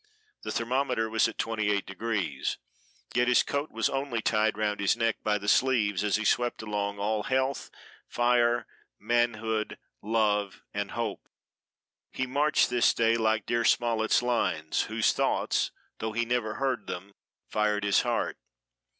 [0.41, 2.57] The thermometer was at 28 degrees,
[3.13, 6.63] yet his coat was only tied round his neck by the sleeves as he swept
[6.63, 7.69] along all health,
[8.07, 8.65] fire,
[8.97, 11.29] manhood, love and hope.
[12.11, 15.69] He marched this day like dear Smollett's lines, whose thoughts,
[15.99, 17.13] though he had never heard them,
[17.45, 18.39] fired his heart.